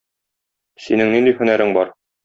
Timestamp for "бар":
1.81-1.99